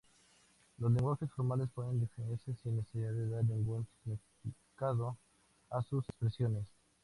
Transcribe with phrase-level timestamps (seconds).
[0.79, 5.15] Los lenguajes formales pueden definirse sin necesidad de dar ningún significado
[5.69, 6.65] a sus expresiones.